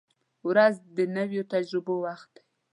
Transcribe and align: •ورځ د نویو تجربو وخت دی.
•ورځ 0.49 0.75
د 0.97 0.97
نویو 1.15 1.41
تجربو 1.53 1.95
وخت 2.05 2.29
دی. 2.35 2.43